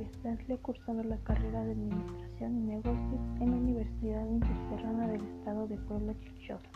Stanley 0.00 0.58
cursando 0.62 1.02
la 1.04 1.18
carrera 1.18 1.64
de 1.64 1.72
Administración 1.72 2.56
y 2.56 2.62
Negocios 2.62 3.20
en 3.40 3.50
la 3.50 3.56
Universidad 3.56 4.26
Interserrana 4.26 5.06
del 5.08 5.20
Estado 5.22 5.66
de 5.68 5.76
Puebla, 5.76 6.14
Chichosa. 6.20 6.70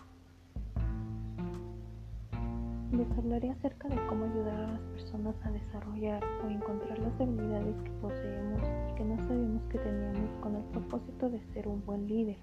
Les 2.93 3.11
hablaré 3.19 3.51
acerca 3.51 3.89
de 3.89 3.97
cómo 4.07 4.27
ayudar 4.27 4.61
a 4.61 4.73
las 4.73 4.81
personas 4.81 5.35
a 5.45 5.51
desarrollar 5.51 6.23
o 6.45 6.51
encontrar 6.51 6.99
las 6.99 7.21
habilidades 7.21 7.75
que 7.83 7.91
poseemos 8.03 8.61
y 8.91 8.95
que 8.95 9.05
no 9.05 9.17
sabíamos 9.17 9.63
que 9.71 9.79
teníamos 9.79 10.31
con 10.43 10.57
el 10.57 10.65
propósito 10.65 11.31
de 11.31 11.41
ser 11.53 11.69
un 11.69 11.85
buen 11.85 12.07
líder. 12.07 12.39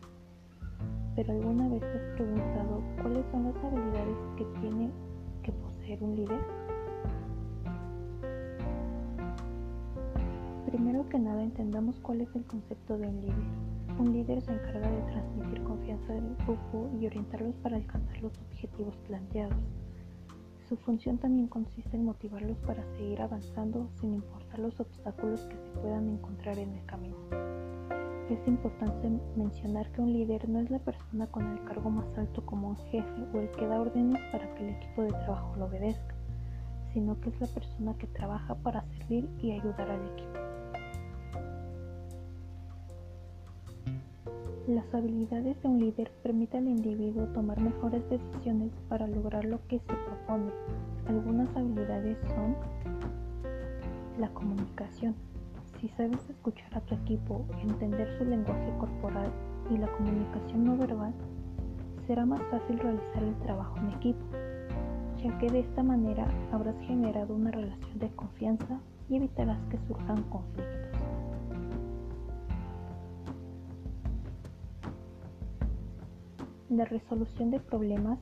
Pero 1.16 1.34
alguna 1.34 1.70
vez 1.70 1.82
te 1.82 1.88
has 1.88 2.16
preguntado 2.16 2.82
cuáles 3.02 3.26
son 3.32 3.44
las 3.46 3.64
habilidades 3.64 4.18
que 4.38 4.46
tiene 4.60 4.92
que 5.44 5.52
poseer 5.52 6.04
un 6.04 6.16
líder? 6.16 6.63
Primero 10.74 11.08
que 11.08 11.20
nada 11.20 11.44
entendamos 11.44 12.00
cuál 12.00 12.22
es 12.22 12.36
el 12.36 12.46
concepto 12.46 12.98
de 12.98 13.06
un 13.06 13.22
líder. 13.22 14.00
Un 14.00 14.12
líder 14.12 14.42
se 14.42 14.54
encarga 14.54 14.90
de 14.90 15.04
transmitir 15.04 15.64
confianza 15.66 16.14
al 16.14 16.36
grupo 16.48 16.90
y 17.00 17.06
orientarlos 17.06 17.56
para 17.58 17.76
alcanzar 17.76 18.20
los 18.24 18.34
objetivos 18.40 18.98
planteados. 19.06 19.64
Su 20.68 20.76
función 20.78 21.20
también 21.20 21.48
consiste 21.48 21.96
en 21.96 22.06
motivarlos 22.06 22.58
para 22.62 22.84
seguir 22.96 23.22
avanzando 23.22 23.88
sin 24.02 24.16
importar 24.16 24.58
los 24.58 24.80
obstáculos 24.80 25.46
que 25.46 25.58
se 25.58 25.80
puedan 25.80 26.10
encontrar 26.10 26.58
en 26.58 26.74
el 26.74 26.84
camino. 26.88 27.18
Es 28.32 28.48
importante 28.48 29.12
mencionar 29.38 29.92
que 29.92 30.02
un 30.02 30.12
líder 30.12 30.50
no 30.50 30.60
es 30.60 30.72
la 30.72 30.80
persona 30.80 31.28
con 31.28 31.52
el 31.52 31.64
cargo 31.66 31.92
más 31.92 32.18
alto 32.18 32.44
como 32.48 32.70
un 32.70 32.78
jefe 32.78 33.28
o 33.32 33.40
el 33.40 33.52
que 33.52 33.68
da 33.68 33.80
órdenes 33.80 34.20
para 34.32 34.52
que 34.56 34.64
el 34.64 34.76
equipo 34.76 35.04
de 35.04 35.10
trabajo 35.10 35.56
lo 35.56 35.66
obedezca, 35.66 36.16
sino 36.94 37.20
que 37.20 37.30
es 37.30 37.40
la 37.40 37.48
persona 37.48 37.96
que 37.96 38.08
trabaja 38.08 38.56
para 38.56 38.84
servir 38.98 39.30
y 39.38 39.52
ayudar 39.52 39.92
al 39.92 40.04
equipo. 40.14 40.53
Las 44.68 44.94
habilidades 44.94 45.62
de 45.62 45.68
un 45.68 45.78
líder 45.78 46.10
permiten 46.24 46.68
al 46.68 46.70
individuo 46.70 47.26
tomar 47.34 47.60
mejores 47.60 48.02
decisiones 48.10 48.72
para 48.88 49.08
lograr 49.08 49.44
lo 49.44 49.60
que 49.68 49.80
se 49.80 49.94
propone. 49.94 50.54
Algunas 51.06 51.54
habilidades 51.54 52.18
son 52.30 52.56
la 54.18 54.30
comunicación. 54.30 55.16
Si 55.82 55.90
sabes 55.90 56.30
escuchar 56.30 56.78
a 56.78 56.80
tu 56.80 56.96
equipo, 56.96 57.46
entender 57.62 58.18
su 58.18 58.24
lenguaje 58.24 58.72
corporal 58.80 59.34
y 59.70 59.78
la 59.78 59.92
comunicación 59.98 60.64
no 60.64 60.78
verbal, 60.78 61.14
será 62.08 62.26
más 62.26 62.42
fácil 62.50 62.80
realizar 62.80 63.22
el 63.22 63.36
trabajo 63.40 63.76
en 63.80 63.90
equipo, 63.90 64.26
ya 65.22 65.38
que 65.40 65.50
de 65.50 65.60
esta 65.60 65.84
manera 65.84 66.26
habrás 66.54 66.80
generado 66.88 67.36
una 67.36 67.52
relación 67.52 68.00
de 68.00 68.10
confianza 68.16 68.80
y 69.10 69.18
evitarás 69.18 69.60
que 69.70 69.78
surjan 69.90 70.24
conflictos. 70.24 70.83
La 76.74 76.86
resolución 76.86 77.52
de 77.52 77.60
problemas. 77.60 78.18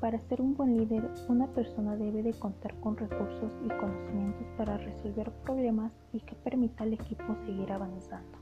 Para 0.00 0.18
ser 0.18 0.40
un 0.40 0.56
buen 0.56 0.76
líder, 0.76 1.08
una 1.28 1.46
persona 1.46 1.94
debe 1.94 2.24
de 2.24 2.32
contar 2.32 2.74
con 2.80 2.96
recursos 2.96 3.52
y 3.64 3.68
conocimientos 3.68 4.48
para 4.56 4.76
resolver 4.76 5.30
problemas 5.44 5.92
y 6.12 6.18
que 6.18 6.34
permita 6.34 6.82
al 6.82 6.94
equipo 6.94 7.36
seguir 7.46 7.70
avanzando. 7.70 8.38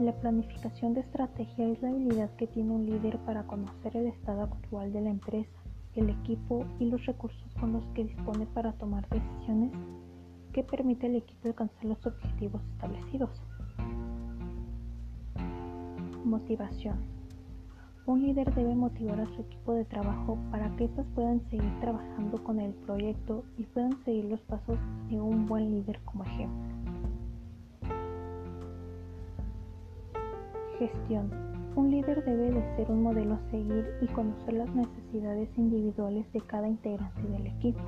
La 0.00 0.12
planificación 0.20 0.94
de 0.94 1.02
estrategia 1.02 1.68
es 1.68 1.80
la 1.80 1.90
habilidad 1.90 2.34
que 2.34 2.48
tiene 2.48 2.72
un 2.72 2.86
líder 2.86 3.16
para 3.18 3.44
conocer 3.44 3.96
el 3.96 4.08
estado 4.08 4.42
actual 4.42 4.92
de 4.92 5.00
la 5.00 5.10
empresa, 5.10 5.60
el 5.94 6.10
equipo 6.10 6.66
y 6.80 6.86
los 6.86 7.06
recursos 7.06 7.54
con 7.60 7.72
los 7.72 7.84
que 7.94 8.02
dispone 8.02 8.46
para 8.46 8.72
tomar 8.72 9.08
decisiones 9.08 9.70
que 10.52 10.64
permite 10.64 11.06
al 11.06 11.14
equipo 11.14 11.46
alcanzar 11.46 11.84
los 11.84 12.04
objetivos 12.04 12.60
establecidos. 12.72 13.40
Motivación. 16.24 16.96
Un 18.04 18.22
líder 18.22 18.54
debe 18.54 18.74
motivar 18.74 19.20
a 19.20 19.26
su 19.34 19.40
equipo 19.40 19.72
de 19.72 19.86
trabajo 19.86 20.36
para 20.50 20.68
que 20.76 20.84
éstas 20.84 21.06
puedan 21.14 21.40
seguir 21.48 21.80
trabajando 21.80 22.44
con 22.44 22.60
el 22.60 22.74
proyecto 22.74 23.42
y 23.56 23.64
puedan 23.64 23.96
seguir 24.04 24.26
los 24.26 24.40
pasos 24.42 24.78
de 25.08 25.18
un 25.18 25.46
buen 25.46 25.70
líder 25.70 25.98
como 26.04 26.24
ejemplo. 26.24 26.74
Gestión. 30.78 31.30
Un 31.74 31.90
líder 31.90 32.22
debe 32.24 32.50
de 32.50 32.76
ser 32.76 32.90
un 32.90 33.02
modelo 33.02 33.34
a 33.34 33.50
seguir 33.50 33.86
y 34.02 34.06
conocer 34.08 34.54
las 34.54 34.74
necesidades 34.74 35.48
individuales 35.56 36.30
de 36.32 36.40
cada 36.42 36.68
integrante 36.68 37.22
del 37.22 37.46
equipo. 37.46 37.80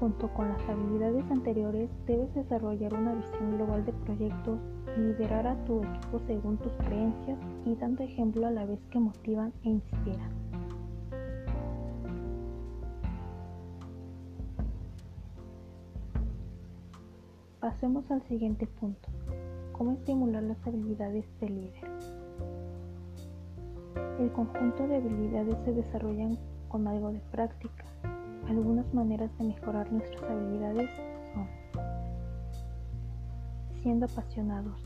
Junto 0.00 0.32
con 0.32 0.48
las 0.48 0.68
habilidades 0.68 1.30
anteriores, 1.30 1.90
debes 2.06 2.32
desarrollar 2.34 2.94
una 2.94 3.14
visión 3.14 3.56
global 3.56 3.84
de 3.84 3.92
proyectos 3.92 4.58
liderar 4.96 5.46
a 5.46 5.64
tu 5.64 5.82
equipo 5.82 6.20
según 6.26 6.56
tus 6.58 6.72
creencias 6.74 7.38
y 7.64 7.74
dando 7.76 8.02
ejemplo 8.02 8.46
a 8.46 8.50
la 8.50 8.64
vez 8.64 8.80
que 8.90 8.98
motivan 8.98 9.52
e 9.64 9.70
inspiran. 9.70 10.30
Pasemos 17.60 18.10
al 18.10 18.22
siguiente 18.22 18.66
punto. 18.66 19.08
¿Cómo 19.72 19.92
estimular 19.92 20.42
las 20.42 20.64
habilidades 20.66 21.24
del 21.40 21.60
líder? 21.60 21.90
El 24.18 24.32
conjunto 24.32 24.88
de 24.88 24.96
habilidades 24.96 25.56
se 25.64 25.72
desarrollan 25.72 26.38
con 26.68 26.88
algo 26.88 27.12
de 27.12 27.20
práctica. 27.30 27.84
Algunas 28.48 28.92
maneras 28.92 29.30
de 29.38 29.44
mejorar 29.44 29.92
nuestras 29.92 30.22
habilidades 30.22 30.90
son 31.34 31.46
siendo 33.82 34.06
apasionados. 34.06 34.80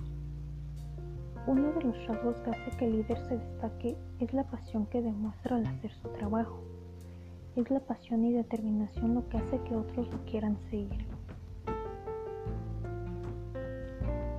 Uno 1.47 1.73
de 1.73 1.83
los 1.83 2.07
rasgos 2.07 2.37
que 2.41 2.51
hace 2.51 2.77
que 2.79 2.85
el 2.85 2.93
líder 2.99 3.19
se 3.19 3.37
destaque 3.37 3.97
es 4.21 4.33
la 4.33 4.45
pasión 4.45 4.87
que 4.87 5.03
demuestra 5.03 5.57
al 5.57 5.67
hacer 5.67 5.93
su 5.93 6.09
trabajo. 6.11 6.63
Es 7.57 7.69
la 7.71 7.81
pasión 7.81 8.25
y 8.25 8.33
determinación 8.33 9.15
lo 9.15 9.29
que 9.29 9.39
hace 9.39 9.61
que 9.63 9.75
otros 9.75 10.09
lo 10.11 10.25
quieran 10.25 10.57
seguir. 10.71 11.05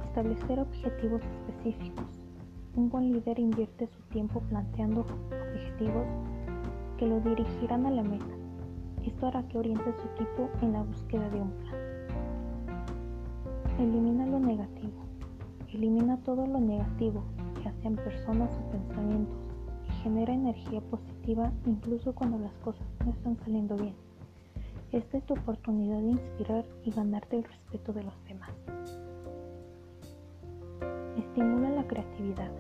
Establecer 0.05 0.59
objetivos 0.59 1.21
específicos. 1.49 2.07
Un 2.75 2.89
buen 2.89 3.11
líder 3.11 3.39
invierte 3.39 3.87
su 3.87 4.01
tiempo 4.03 4.39
planteando 4.41 5.01
objetivos 5.01 6.07
que 6.97 7.05
lo 7.05 7.19
dirigirán 7.19 7.85
a 7.85 7.91
la 7.91 8.03
meta. 8.03 8.33
Esto 9.03 9.27
hará 9.27 9.47
que 9.47 9.57
oriente 9.57 9.89
a 9.89 9.93
su 9.93 10.07
equipo 10.07 10.49
en 10.61 10.71
la 10.73 10.83
búsqueda 10.83 11.29
de 11.29 11.41
un 11.41 11.51
plan. 11.51 11.82
Elimina 13.83 14.25
lo 14.25 14.39
negativo. 14.39 14.93
Elimina 15.73 16.15
todo 16.23 16.47
lo 16.47 16.57
negativo, 16.57 17.21
ya 17.65 17.73
sean 17.81 17.97
personas 17.97 18.49
o 18.55 18.71
pensamientos, 18.71 19.35
y 19.85 19.91
genera 20.03 20.33
energía 20.33 20.79
positiva 20.79 21.51
incluso 21.65 22.15
cuando 22.15 22.39
las 22.39 22.53
cosas 22.63 22.87
no 23.05 23.11
están 23.11 23.37
saliendo 23.43 23.75
bien. 23.75 23.93
Esta 24.93 25.17
es 25.17 25.25
tu 25.25 25.33
oportunidad 25.33 25.97
de 25.97 26.11
inspirar 26.11 26.65
y 26.85 26.91
ganarte 26.91 27.35
el 27.35 27.43
respeto 27.43 27.91
de 27.91 28.03
los 28.03 28.13
demás. 28.23 28.51
Estimula 31.17 31.69
la 31.71 31.85
creatividad. 31.85 32.51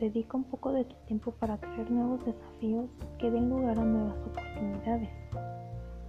Dedica 0.00 0.38
un 0.38 0.44
poco 0.44 0.72
de 0.72 0.86
tu 0.86 0.94
tiempo 1.06 1.32
para 1.32 1.58
crear 1.58 1.90
nuevos 1.90 2.24
desafíos 2.24 2.88
que 3.18 3.30
den 3.30 3.50
lugar 3.50 3.78
a 3.78 3.84
nuevas 3.84 4.16
oportunidades. 4.26 5.10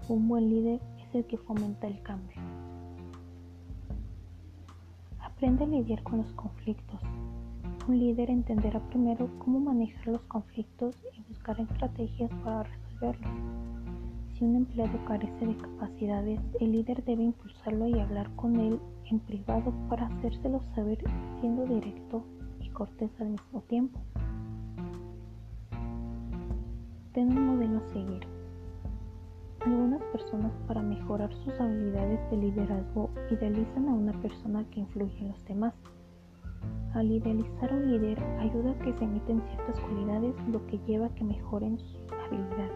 Un 0.07 0.25
buen 0.29 0.49
líder 0.49 0.79
es 0.99 1.15
el 1.15 1.25
que 1.25 1.37
fomenta 1.37 1.87
el 1.87 2.01
cambio. 2.01 2.56
Aprende 5.37 5.65
a 5.65 5.67
lidiar 5.67 6.01
con 6.01 6.17
los 6.17 6.33
conflictos. 6.33 6.99
Un 7.87 7.99
líder 7.99 8.31
entenderá 8.31 8.79
primero 8.89 9.29
cómo 9.37 9.59
manejar 9.59 10.07
los 10.07 10.23
conflictos 10.23 10.95
y 11.15 11.21
buscar 11.29 11.59
estrategias 11.61 12.31
para 12.43 12.63
resolverlos. 12.63 13.29
Si 14.33 14.43
un 14.43 14.55
empleado 14.55 14.97
carece 15.05 15.45
de 15.45 15.55
capacidades, 15.55 16.39
el 16.59 16.71
líder 16.71 17.05
debe 17.05 17.21
impulsarlo 17.21 17.87
y 17.87 17.99
hablar 17.99 18.35
con 18.35 18.59
él 18.59 18.79
en 19.11 19.19
privado 19.19 19.71
para 19.87 20.07
hacérselo 20.07 20.59
saber 20.73 21.03
siendo 21.39 21.67
directo 21.67 22.23
y 22.59 22.69
cortés 22.69 23.11
al 23.21 23.29
mismo 23.29 23.61
tiempo. 23.61 23.99
Ten 27.13 27.37
un 27.37 27.45
modelo 27.45 27.77
a 27.77 27.93
seguir. 27.93 28.36
Algunas 29.67 30.01
personas 30.13 30.53
para 30.65 30.81
mejorar 30.81 31.29
sus 31.43 31.59
habilidades 31.59 32.21
de 32.31 32.37
liderazgo 32.37 33.09
idealizan 33.29 33.89
a 33.89 33.93
una 33.95 34.13
persona 34.21 34.63
que 34.71 34.79
influye 34.79 35.19
en 35.19 35.27
los 35.27 35.43
demás. 35.43 35.73
Al 36.93 37.11
idealizar 37.11 37.73
un 37.73 37.91
líder 37.91 38.17
ayuda 38.39 38.71
a 38.71 38.79
que 38.79 38.93
se 38.93 39.03
emiten 39.03 39.41
ciertas 39.41 39.77
cualidades 39.81 40.33
lo 40.47 40.65
que 40.67 40.79
lleva 40.87 41.07
a 41.07 41.15
que 41.15 41.25
mejoren 41.25 41.77
sus 41.79 41.99
habilidades. 42.13 42.71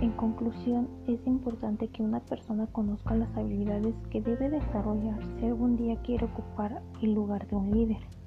En 0.00 0.10
conclusión, 0.10 0.88
es 1.06 1.24
importante 1.24 1.86
que 1.86 2.02
una 2.02 2.18
persona 2.18 2.66
conozca 2.66 3.14
las 3.14 3.32
habilidades 3.36 3.94
que 4.10 4.20
debe 4.20 4.50
desarrollar 4.50 5.24
si 5.38 5.46
algún 5.46 5.76
día 5.76 6.02
quiere 6.02 6.24
ocupar 6.24 6.82
el 7.00 7.14
lugar 7.14 7.46
de 7.46 7.54
un 7.54 7.70
líder. 7.70 8.21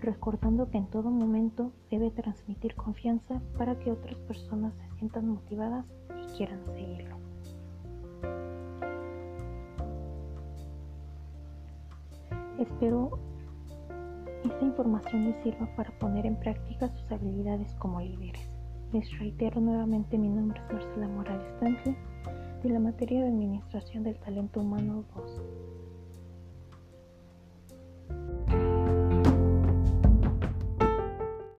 Recordando 0.00 0.70
que 0.70 0.78
en 0.78 0.86
todo 0.86 1.10
momento 1.10 1.72
debe 1.90 2.10
transmitir 2.10 2.74
confianza 2.74 3.40
para 3.56 3.78
que 3.78 3.90
otras 3.90 4.16
personas 4.20 4.74
se 4.74 4.98
sientan 4.98 5.28
motivadas 5.28 5.86
y 6.10 6.36
quieran 6.36 6.64
seguirlo. 6.66 7.16
Espero 12.58 13.18
esta 14.44 14.64
información 14.64 15.24
les 15.24 15.42
sirva 15.42 15.68
para 15.76 15.90
poner 15.98 16.24
en 16.24 16.36
práctica 16.36 16.88
sus 16.88 17.10
habilidades 17.10 17.74
como 17.74 18.00
líderes. 18.00 18.48
Les 18.92 19.18
reitero 19.18 19.60
nuevamente 19.60 20.16
mi 20.16 20.28
nombre 20.28 20.60
es 20.60 20.72
Marcela 20.72 21.08
Morales 21.08 21.58
Tantle 21.58 21.96
de 22.62 22.68
la 22.70 22.78
materia 22.78 23.22
de 23.22 23.28
Administración 23.28 24.04
del 24.04 24.18
Talento 24.18 24.60
Humano 24.60 25.04
2. 25.14 25.42